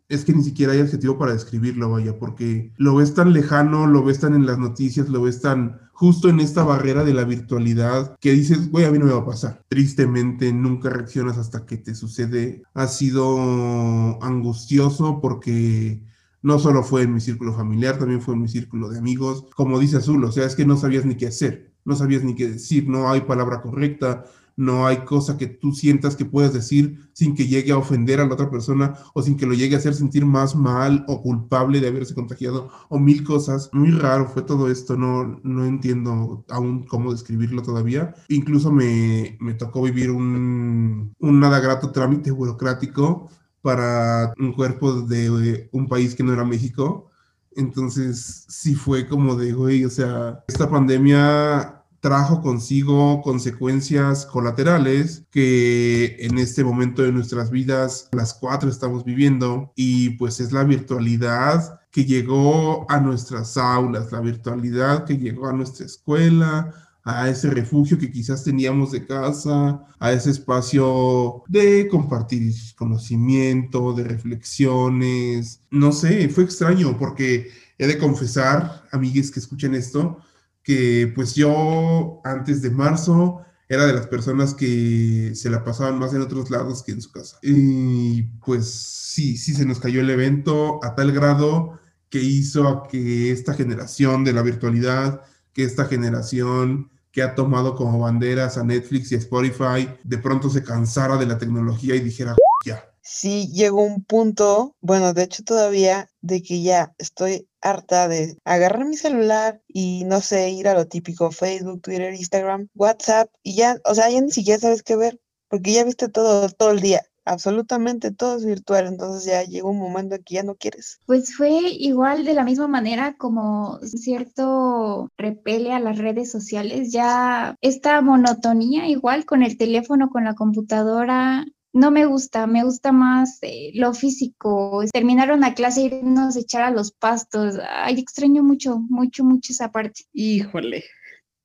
es 0.10 0.24
que 0.24 0.34
ni 0.34 0.44
siquiera 0.44 0.74
hay 0.74 0.80
adjetivo 0.80 1.18
para 1.18 1.34
describirlo, 1.34 1.92
vaya, 1.92 2.18
porque 2.18 2.72
lo 2.78 2.96
ves 2.96 3.14
tan 3.14 3.34
lejano, 3.34 3.88
lo 3.88 4.04
ves 4.04 4.20
tan 4.20 4.34
en 4.36 4.46
las 4.46 4.58
noticias, 4.58 5.10
lo 5.10 5.22
ves 5.22 5.42
tan 5.42 5.82
justo 5.92 6.30
en 6.30 6.40
esta 6.40 6.64
barrera 6.64 7.04
de 7.04 7.14
la 7.14 7.24
virtualidad 7.24 8.16
que 8.20 8.32
dices, 8.32 8.70
güey, 8.72 8.86
a 8.86 8.92
mí 8.92 9.00
no 9.00 9.06
me 9.06 9.14
va 9.14 9.22
a 9.22 9.26
pasar. 9.26 9.64
Tristemente, 9.68 10.54
nunca 10.54 10.90
reaccionas 10.90 11.38
hasta 11.38 11.66
que 11.66 11.78
te 11.78 11.96
sucede. 11.96 12.62
Ha 12.74 12.88
sido 12.88 14.24
angustioso 14.24 15.20
porque 15.22 16.04
no 16.42 16.60
solo 16.60 16.84
fue 16.84 17.02
en 17.02 17.14
mi 17.14 17.20
círculo 17.20 17.54
familiar, 17.54 17.98
también 17.98 18.22
fue 18.22 18.36
en 18.36 18.42
mi 18.42 18.48
círculo 18.48 18.90
de 18.90 19.00
amigos. 19.00 19.46
Como 19.56 19.80
dice 19.80 19.98
Azul, 19.98 20.24
o 20.24 20.32
sea, 20.32 20.46
es 20.46 20.56
que 20.56 20.66
no 20.66 20.78
sabías 20.78 21.06
ni 21.06 21.16
qué 21.16 21.28
hacer, 21.28 21.74
no 21.84 21.96
sabías 21.96 22.24
ni 22.24 22.36
qué 22.36 22.48
decir, 22.48 22.88
no 22.88 23.10
hay 23.10 23.22
palabra 23.22 23.62
correcta, 23.62 24.24
no 24.58 24.88
hay 24.88 24.98
cosa 25.06 25.38
que 25.38 25.46
tú 25.46 25.72
sientas 25.72 26.16
que 26.16 26.26
puedas 26.26 26.52
decir 26.52 27.10
sin 27.14 27.36
que 27.36 27.48
llegue 27.48 27.72
a 27.72 27.78
ofender 27.78 28.20
a 28.20 28.26
la 28.26 28.34
otra 28.34 28.50
persona 28.50 28.96
o 29.14 29.22
sin 29.22 29.38
que 29.38 29.46
lo 29.46 29.54
llegue 29.54 29.76
a 29.76 29.78
hacer 29.78 29.94
sentir 29.94 30.26
más 30.26 30.56
mal 30.56 31.06
o 31.08 31.22
culpable 31.22 31.80
de 31.80 31.88
haberse 31.88 32.16
contagiado 32.16 32.70
o 32.90 33.00
mil 33.00 33.24
cosas. 33.24 33.70
Muy 33.72 33.92
raro 33.92 34.28
fue 34.28 34.42
todo 34.42 34.70
esto, 34.70 34.98
no, 34.98 35.40
no 35.44 35.66
entiendo 35.66 36.44
aún 36.50 36.84
cómo 36.88 37.12
describirlo 37.12 37.62
todavía. 37.62 38.16
Incluso 38.30 38.72
me, 38.72 39.38
me 39.40 39.54
tocó 39.54 39.84
vivir 39.84 40.10
un, 40.10 41.14
un 41.20 41.40
nada 41.40 41.60
grato 41.60 41.92
trámite 41.92 42.32
burocrático 42.32 43.30
para 43.62 44.34
un 44.40 44.54
cuerpo 44.54 45.02
de 45.02 45.70
un 45.72 45.88
país 45.88 46.16
que 46.16 46.24
no 46.24 46.34
era 46.34 46.44
México. 46.44 47.12
Entonces 47.56 48.46
sí 48.48 48.74
fue 48.74 49.08
como 49.08 49.36
de, 49.36 49.54
güey, 49.54 49.86
o 49.86 49.90
sea, 49.90 50.44
esta 50.48 50.70
pandemia 50.70 51.76
trajo 52.00 52.42
consigo 52.42 53.22
consecuencias 53.22 54.25
colaterales 54.25 55.24
que 55.32 56.18
en 56.20 56.38
este 56.38 56.63
momento 56.63 57.01
de 57.01 57.12
nuestras 57.12 57.50
vidas 57.50 58.10
las 58.12 58.34
cuatro 58.34 58.70
estamos 58.70 59.04
viviendo 59.04 59.72
y 59.75 60.12
pues 60.12 60.39
es 60.39 60.51
la 60.51 60.63
virtualidad 60.63 61.80
que 61.92 62.06
llegó 62.06 62.86
a 62.89 63.00
nuestras 63.00 63.58
aulas, 63.58 64.12
la 64.12 64.20
virtualidad 64.20 65.06
que 65.06 65.18
llegó 65.18 65.48
a 65.48 65.54
nuestra 65.54 65.86
escuela, 65.86 66.74
a 67.04 67.30
ese 67.30 67.50
refugio 67.50 67.98
que 67.98 68.12
quizás 68.12 68.44
teníamos 68.44 68.92
de 68.92 69.06
casa, 69.06 69.82
a 69.98 70.12
ese 70.12 70.30
espacio 70.30 71.44
de 71.48 71.88
compartir 71.88 72.54
conocimiento, 72.75 73.94
de 73.94 74.04
reflexiones. 74.04 75.62
No 75.72 75.94
sé, 75.94 76.27
fue 76.27 76.44
extraño 76.44 76.98
porque 76.98 77.50
he 77.77 77.88
de 77.88 77.98
confesar, 77.98 78.84
amigues 78.92 79.32
que 79.32 79.39
escuchen 79.39 79.74
esto, 79.74 80.20
que 80.68 81.10
pues 81.16 81.34
yo 81.34 82.20
antes 82.26 82.62
de 82.62 82.70
marzo 82.70 83.40
era 83.70 83.86
de 83.86 83.94
las 83.94 84.08
personas 84.08 84.54
que 84.54 85.32
se 85.34 85.50
la 85.50 85.64
pasaban 85.64 85.98
más 85.98 86.14
en 86.14 86.22
otros 86.22 86.50
lados 86.50 86.84
que 86.84 86.92
en 86.92 87.02
su 87.02 87.10
casa. 87.10 87.40
Y 87.42 88.24
pues 88.46 88.70
sí, 88.70 89.38
sí 89.38 89.54
se 89.54 89.66
nos 89.66 89.80
cayó 89.80 90.02
el 90.02 90.10
evento 90.10 90.84
a 90.84 90.94
tal 90.94 91.14
grado 91.14 91.80
que 92.10 92.22
hizo 92.22 92.84
que 92.92 93.32
esta 93.32 93.54
generación 93.54 94.26
de 94.26 94.34
la 94.34 94.42
virtualidad, 94.42 95.22
que 95.54 95.64
esta 95.64 95.86
generación 95.86 96.92
que 97.14 97.22
ha 97.24 97.34
tomado 97.34 97.74
como 97.74 98.00
banderas 98.00 98.58
a 98.58 98.66
Netflix 98.66 99.14
y 99.14 99.16
a 99.16 99.20
Spotify, 99.20 99.88
de 100.04 100.18
pronto 100.18 100.50
se 100.50 100.64
cansara 100.64 101.16
de 101.16 101.28
la 101.28 101.38
tecnología 101.38 101.96
y 101.96 102.02
dijera, 102.02 102.36
ya, 102.66 102.84
sí 103.02 103.50
llegó 103.54 103.84
un 103.84 104.04
punto, 104.04 104.76
bueno, 104.82 105.14
de 105.14 105.24
hecho 105.24 105.44
todavía, 105.44 106.10
de 106.20 106.42
que 106.42 106.62
ya 106.62 106.94
estoy 106.98 107.47
harta 107.62 108.08
de 108.08 108.38
agarrar 108.46 108.86
mi 108.86 108.98
celular 108.98 109.62
y 109.68 110.04
no 110.06 110.22
sé, 110.22 110.50
ir 110.50 110.68
a 110.68 110.74
lo 110.74 110.88
típico, 110.88 111.32
Facebook, 111.32 111.82
Twitter, 111.82 112.14
Instagram, 112.14 112.68
WhatsApp, 112.76 113.30
y 113.44 113.56
ya, 113.56 113.78
o 113.86 113.96
sea, 113.96 114.10
ya 114.10 114.22
ni 114.22 114.32
siquiera 114.32 114.60
sabes 114.60 114.84
qué 114.84 114.96
ver, 114.96 115.20
porque 115.50 115.74
ya 115.74 115.84
viste 115.84 116.10
todo, 116.10 116.50
todo 116.50 116.72
el 116.72 116.82
día. 116.82 117.02
Absolutamente 117.26 118.12
todo 118.12 118.38
es 118.38 118.46
virtual, 118.46 118.88
entonces 118.88 119.26
ya 119.26 119.44
llegó 119.44 119.72
un 119.72 119.80
momento 119.80 120.16
en 120.16 120.24
que 120.24 120.36
ya 120.36 120.44
no 120.44 120.56
quieres. 120.56 121.00
Pues 121.06 121.36
fue 121.36 121.52
igual 121.60 122.24
de 122.24 122.34
la 122.34 122.46
misma 122.46 122.70
manera 122.70 123.18
como 123.18 123.80
cierto 123.80 125.12
repele 125.18 125.74
a 125.74 125.82
las 125.82 125.98
redes 125.98 126.32
sociales, 126.32 126.94
ya 126.94 127.58
esta 127.60 128.00
monotonía 128.00 128.88
igual 128.88 129.26
con 129.26 129.44
el 129.44 129.58
teléfono, 129.58 130.10
con 130.10 130.24
la 130.24 130.36
computadora, 130.36 131.46
no 131.74 131.92
me 131.92 132.06
gusta, 132.06 132.48
me 132.48 132.64
gusta 132.64 132.92
más 132.92 133.40
eh, 133.42 133.72
lo 133.76 133.94
físico. 133.94 134.84
Terminar 134.92 135.32
una 135.32 135.54
clase 135.54 135.84
irnos 135.84 136.36
a 136.36 136.40
echar 136.40 136.64
a 136.64 136.72
los 136.72 136.92
pastos. 136.92 137.56
Ay, 137.70 138.00
extraño 138.00 138.44
mucho, 138.44 138.80
mucho, 138.80 139.24
mucho 139.24 139.54
esa 139.54 139.72
parte. 139.72 140.04
Híjole, 140.14 140.84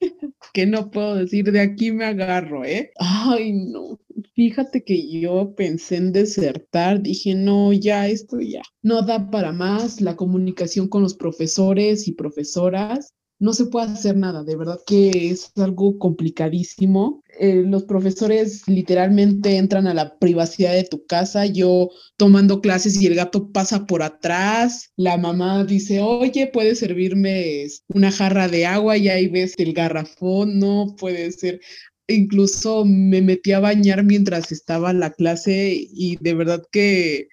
¿qué 0.55 0.67
no 0.67 0.91
puedo 0.91 1.17
decir? 1.17 1.51
De 1.53 1.61
aquí 1.61 1.93
me 1.93 2.05
agarro, 2.05 2.65
¿eh? 2.65 2.93
Ay, 2.99 3.53
no. 3.53 4.01
Fíjate 4.35 4.85
que 4.85 5.21
yo 5.21 5.55
pensé 5.55 5.97
en 5.97 6.13
desertar, 6.13 7.03
dije, 7.03 7.35
no, 7.35 7.73
ya, 7.73 8.09
esto 8.09 8.41
ya. 8.41 8.63
No 8.83 9.03
da 9.03 9.31
para 9.31 9.53
más 9.53 10.01
la 10.01 10.17
comunicación 10.17 10.89
con 10.89 11.03
los 11.03 11.15
profesores 11.15 12.09
y 12.09 12.13
profesoras 12.13 13.15
no 13.43 13.53
se 13.55 13.67
puede 13.67 13.87
hacer 13.87 14.17
nada, 14.17 14.45
de 14.45 14.55
verdad 14.55 14.79
que 14.87 15.31
es 15.31 15.51
algo 15.57 15.99
complicadísimo. 15.99 17.25
Eh, 17.41 17.65
los 17.67 17.83
profesores 17.83 18.63
literalmente 18.69 19.57
entran 19.57 19.89
a 19.89 19.95
la 19.95 20.17
privacidad 20.21 20.73
de 20.75 20.85
tu 20.85 21.05
casa, 21.07 21.47
yo 21.47 21.91
tomando 22.17 22.61
clases 22.61 23.03
y 23.03 23.07
el 23.09 23.17
gato 23.17 23.51
pasa 23.51 23.85
por 23.85 24.05
atrás, 24.05 24.93
la 24.95 25.17
mamá 25.17 25.65
dice, 25.65 26.01
oye, 26.01 26.47
¿puedes 26.53 26.79
servirme 26.79 27.67
una 27.89 28.13
jarra 28.13 28.47
de 28.47 28.65
agua? 28.65 28.97
Y 28.97 29.09
ahí 29.09 29.27
ves 29.27 29.55
el 29.59 29.73
garrafón, 29.73 30.61
no 30.61 30.95
puede 30.97 31.33
ser. 31.33 31.61
Incluso 32.07 32.85
me 32.85 33.23
metí 33.23 33.51
a 33.51 33.59
bañar 33.59 34.05
mientras 34.05 34.53
estaba 34.53 34.93
la 34.93 35.11
clase 35.11 35.75
y 35.77 36.17
de 36.21 36.35
verdad 36.35 36.63
que 36.71 37.27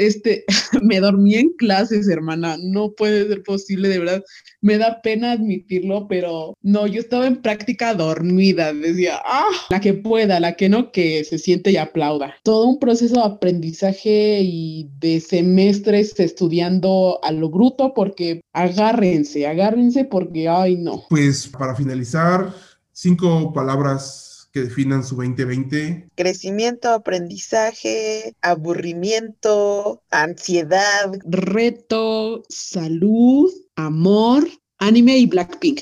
este, 0.00 0.44
me 0.82 0.98
dormí 0.98 1.34
en 1.34 1.50
clases, 1.50 2.08
hermana, 2.08 2.56
no 2.58 2.92
puede 2.92 3.28
ser 3.28 3.42
posible, 3.42 3.88
de 3.88 3.98
verdad, 3.98 4.22
me 4.62 4.78
da 4.78 5.02
pena 5.02 5.32
admitirlo, 5.32 6.08
pero 6.08 6.54
no, 6.62 6.86
yo 6.86 7.00
estaba 7.00 7.26
en 7.26 7.42
práctica 7.42 7.94
dormida, 7.94 8.72
decía, 8.72 9.20
ah, 9.24 9.50
la 9.68 9.80
que 9.80 9.92
pueda, 9.92 10.40
la 10.40 10.56
que 10.56 10.70
no, 10.70 10.90
que 10.90 11.22
se 11.24 11.38
siente 11.38 11.70
y 11.70 11.76
aplauda. 11.76 12.34
Todo 12.42 12.66
un 12.66 12.78
proceso 12.78 13.16
de 13.16 13.26
aprendizaje 13.26 14.40
y 14.42 14.88
de 14.98 15.20
semestres 15.20 16.18
estudiando 16.18 17.20
a 17.22 17.30
lo 17.30 17.50
bruto, 17.50 17.92
porque 17.94 18.40
agárrense, 18.54 19.46
agárrense 19.46 20.04
porque, 20.04 20.48
ay, 20.48 20.76
no. 20.76 21.04
Pues 21.10 21.46
para 21.46 21.74
finalizar, 21.74 22.54
cinco 22.92 23.52
palabras 23.52 24.29
que 24.52 24.64
definan 24.64 25.04
su 25.04 25.16
2020? 25.16 26.10
Crecimiento, 26.14 26.90
aprendizaje, 26.90 28.34
aburrimiento, 28.42 30.02
ansiedad. 30.10 31.12
Reto, 31.24 32.42
salud, 32.48 33.50
amor, 33.76 34.46
anime 34.78 35.18
y 35.18 35.26
Blackpink. 35.26 35.80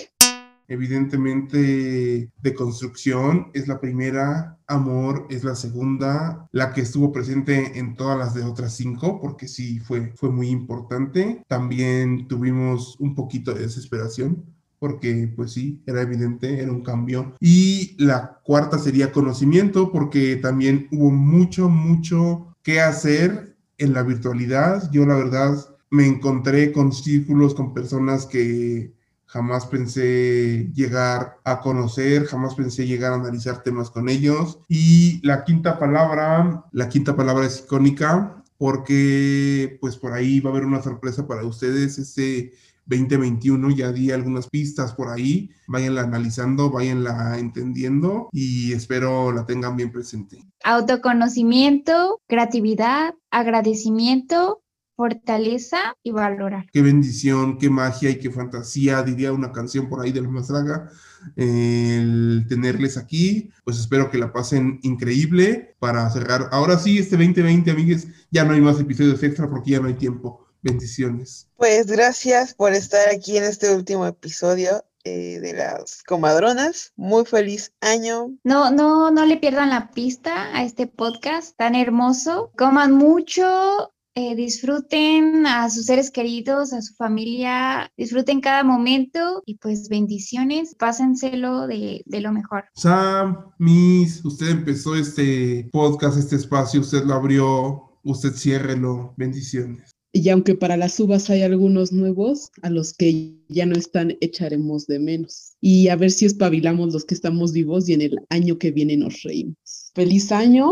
Evidentemente, 0.71 2.31
de 2.37 2.55
construcción 2.55 3.51
es 3.55 3.69
la 3.69 3.81
primera, 3.81 4.59
amor 4.67 5.27
es 5.31 5.43
la 5.43 5.55
segunda, 5.55 6.47
la 6.53 6.75
que 6.75 6.83
estuvo 6.83 7.11
presente 7.11 7.79
en 7.79 7.97
todas 7.97 8.19
las 8.19 8.35
de 8.35 8.45
otras 8.45 8.77
cinco, 8.77 9.19
porque 9.19 9.49
sí 9.49 9.79
fue, 9.79 10.13
fue 10.15 10.31
muy 10.31 10.49
importante. 10.49 11.43
También 11.49 12.29
tuvimos 12.29 13.01
un 13.01 13.15
poquito 13.15 13.55
de 13.55 13.63
desesperación, 13.63 14.45
porque 14.79 15.33
pues 15.35 15.53
sí, 15.53 15.83
era 15.87 16.03
evidente, 16.03 16.61
era 16.61 16.73
un 16.73 16.83
cambio. 16.83 17.35
Y 17.41 17.97
la 17.99 18.41
cuarta 18.45 18.79
sería 18.79 19.13
conocimiento, 19.13 19.93
porque 19.93 20.37
también 20.37 20.89
hubo 20.93 21.11
mucho, 21.11 21.69
mucho 21.69 22.57
que 22.63 22.81
hacer 22.81 23.57
en 23.79 23.93
la 23.93 24.03
virtualidad. 24.03 24.91
Yo 24.91 25.07
la 25.07 25.17
verdad 25.17 25.57
me 25.91 26.07
encontré 26.07 26.73
con 26.73 26.93
círculos, 26.93 27.55
con 27.55 27.73
personas 27.73 28.27
que 28.27 28.93
jamás 29.29 29.67
pensé 29.67 30.71
llegar 30.75 31.39
a 31.45 31.61
conocer, 31.61 32.25
jamás 32.25 32.55
pensé 32.55 32.87
llegar 32.87 33.13
a 33.13 33.17
analizar 33.17 33.63
temas 33.63 33.91
con 33.91 34.09
ellos. 34.09 34.61
Y 34.69 35.21
la 35.27 35.45
quinta 35.45 35.79
palabra, 35.79 36.65
la 36.73 36.89
quinta 36.89 37.15
palabra 37.15 37.47
es 37.47 37.61
icónica 37.61 38.43
porque 38.57 39.79
pues 39.81 39.97
por 39.97 40.13
ahí 40.13 40.41
va 40.41 40.51
a 40.51 40.53
haber 40.53 40.67
una 40.67 40.83
sorpresa 40.83 41.27
para 41.27 41.45
ustedes 41.45 41.99
este 41.99 42.53
2021, 42.89 43.71
ya 43.71 43.93
di 43.93 44.11
algunas 44.11 44.49
pistas 44.49 44.95
por 44.95 45.09
ahí, 45.09 45.51
váyanla 45.67 46.03
analizando, 46.03 46.71
váyanla 46.71 47.39
entendiendo 47.39 48.29
y 48.33 48.73
espero 48.73 49.31
la 49.33 49.45
tengan 49.45 49.77
bien 49.77 49.93
presente. 49.93 50.39
Autoconocimiento, 50.65 52.21
creatividad, 52.27 53.15
agradecimiento, 53.31 54.63
fortaleza 54.99 55.95
y 56.03 56.11
valorar. 56.11 56.67
Qué 56.73 56.83
bendición, 56.83 57.59
qué 57.59 57.71
magia 57.71 58.11
y 58.11 58.19
qué 58.19 58.31
fantasía, 58.31 59.03
diría 59.05 59.33
una 59.33 59.53
canción 59.53 59.89
por 59.89 60.01
ahí 60.01 60.11
de 60.11 60.23
la 60.23 60.29
Mastraga, 60.29 60.91
el 61.37 62.47
tenerles 62.49 62.97
aquí. 62.97 63.51
Pues 63.65 63.79
espero 63.79 64.11
que 64.11 64.19
la 64.19 64.33
pasen 64.33 64.81
increíble 64.83 65.77
para 65.79 66.11
cerrar. 66.11 66.49
Ahora 66.51 66.79
sí, 66.79 66.99
este 66.99 67.17
2020, 67.17 67.71
amigues, 67.71 68.09
ya 68.33 68.45
no 68.45 68.55
hay 68.55 68.61
más 68.61 68.81
episodios 68.81 69.23
extra 69.23 69.49
porque 69.49 69.71
ya 69.71 69.81
no 69.81 69.87
hay 69.87 69.95
tiempo. 69.95 70.48
Bendiciones. 70.63 71.49
Pues 71.57 71.87
gracias 71.87 72.55
por 72.55 72.73
estar 72.73 73.09
aquí 73.09 73.37
en 73.37 73.45
este 73.45 73.75
último 73.75 74.07
episodio 74.07 74.85
eh, 75.05 75.39
de 75.41 75.53
las 75.55 76.03
comadronas. 76.03 76.93
Muy 76.97 77.25
feliz 77.25 77.73
año. 77.81 78.37
No, 78.45 78.71
no, 78.71 79.11
no 79.11 79.25
le 79.25 79.37
pierdan 79.37 79.71
la 79.71 79.91
pista 79.91 80.55
a 80.57 80.65
este 80.65 80.87
podcast 80.87 81.57
tan 81.57 81.75
hermoso. 81.75 82.51
Coman 82.57 82.93
mucho, 82.93 83.93
eh, 84.15 84.35
disfruten 84.35 85.47
a 85.47 85.71
sus 85.71 85.87
seres 85.87 86.11
queridos, 86.11 86.73
a 86.73 86.83
su 86.83 86.93
familia, 86.95 87.93
disfruten 87.97 88.41
cada 88.41 88.65
momento 88.65 89.43
y 89.47 89.59
pues 89.59 89.89
bendiciones, 89.89 90.75
pásenselo 90.75 91.69
de, 91.69 92.03
de 92.05 92.21
lo 92.21 92.33
mejor. 92.33 92.65
Sam, 92.75 93.53
Miss, 93.59 94.25
usted 94.25 94.49
empezó 94.49 94.97
este 94.97 95.69
podcast, 95.73 96.19
este 96.19 96.35
espacio, 96.35 96.81
usted 96.81 97.05
lo 97.05 97.15
abrió, 97.15 98.01
usted 98.03 98.33
ciérrelo, 98.33 99.15
bendiciones. 99.17 99.98
Y 100.13 100.29
aunque 100.31 100.55
para 100.55 100.77
las 100.77 100.99
uvas 101.01 101.29
hay 101.31 101.43
algunos 101.43 101.93
nuevos, 101.93 102.51
a 102.63 102.71
los 102.71 102.95
que 102.95 103.35
ya 103.49 103.67
no 103.67 103.75
están 103.77 104.17
echaremos 104.21 104.87
de 104.87 104.99
menos. 104.99 105.53
Y 105.61 105.89
a 105.89 105.97
ver 105.97 106.11
si 106.11 106.25
espabilamos 106.25 106.93
los 106.95 107.05
que 107.05 107.15
estamos 107.15 107.53
vivos 107.53 107.89
y 107.89 107.93
en 107.93 108.01
el 108.03 108.19
año 108.31 108.59
que 108.59 108.71
viene 108.71 108.97
nos 108.97 109.23
reímos. 109.23 109.93
Feliz 109.95 110.33
año, 110.33 110.71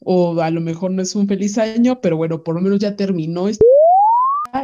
o 0.00 0.40
a 0.40 0.50
lo 0.50 0.60
mejor 0.60 0.90
no 0.90 1.02
es 1.02 1.14
un 1.16 1.26
feliz 1.26 1.56
año, 1.58 2.00
pero 2.00 2.16
bueno, 2.18 2.42
por 2.44 2.54
lo 2.54 2.60
menos 2.60 2.78
ya 2.78 2.94
terminó 2.94 3.48
esto 3.48 3.64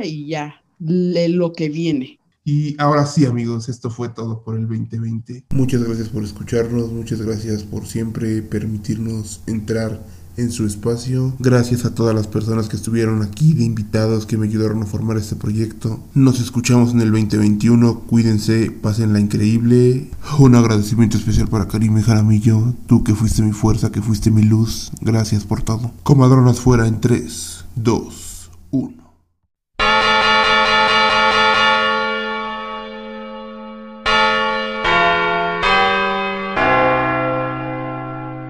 y 0.02 0.28
ya, 0.28 0.62
le- 0.78 1.28
lo 1.28 1.52
que 1.52 1.68
viene. 1.68 2.18
Y 2.44 2.76
ahora 2.78 3.06
sí, 3.06 3.24
amigos, 3.24 3.70
esto 3.70 3.88
fue 3.88 4.10
todo 4.10 4.42
por 4.44 4.56
el 4.56 4.68
2020. 4.68 5.44
Muchas 5.50 5.82
gracias 5.82 6.10
por 6.10 6.22
escucharnos, 6.24 6.92
muchas 6.92 7.22
gracias 7.22 7.62
por 7.62 7.86
siempre 7.86 8.42
permitirnos 8.42 9.42
entrar 9.46 10.04
en 10.36 10.50
su 10.50 10.66
espacio. 10.66 11.34
Gracias 11.38 11.84
a 11.84 11.94
todas 11.94 12.14
las 12.14 12.26
personas 12.26 12.68
que 12.68 12.76
estuvieron 12.76 13.22
aquí 13.22 13.54
de 13.54 13.64
invitados 13.64 14.26
que 14.26 14.36
me 14.36 14.46
ayudaron 14.46 14.82
a 14.82 14.86
formar 14.86 15.16
este 15.16 15.36
proyecto. 15.36 16.00
Nos 16.14 16.40
escuchamos 16.40 16.92
en 16.92 17.00
el 17.00 17.10
2021. 17.10 18.00
Cuídense, 18.00 18.70
pásenla 18.70 19.20
increíble. 19.20 20.10
Un 20.38 20.54
agradecimiento 20.54 21.16
especial 21.16 21.48
para 21.48 21.68
Karime 21.68 22.02
Jaramillo, 22.02 22.74
tú 22.86 23.04
que 23.04 23.14
fuiste 23.14 23.42
mi 23.42 23.52
fuerza, 23.52 23.92
que 23.92 24.02
fuiste 24.02 24.30
mi 24.30 24.42
luz. 24.42 24.90
Gracias 25.00 25.44
por 25.44 25.62
todo. 25.62 25.92
Comadronas 26.02 26.60
fuera 26.60 26.86
en 26.86 27.00
3, 27.00 27.64
2, 27.76 28.50
1. 28.70 29.03